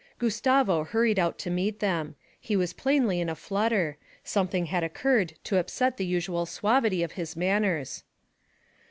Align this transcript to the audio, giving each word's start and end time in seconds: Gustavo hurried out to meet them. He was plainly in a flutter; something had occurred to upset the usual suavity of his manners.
Gustavo 0.17 0.83
hurried 0.83 1.19
out 1.19 1.37
to 1.37 1.51
meet 1.51 1.79
them. 1.79 2.15
He 2.39 2.55
was 2.55 2.73
plainly 2.73 3.19
in 3.21 3.29
a 3.29 3.35
flutter; 3.35 3.97
something 4.23 4.65
had 4.65 4.83
occurred 4.83 5.35
to 5.43 5.59
upset 5.59 5.97
the 5.97 6.05
usual 6.07 6.47
suavity 6.47 7.03
of 7.03 7.11
his 7.11 7.35
manners. 7.35 8.03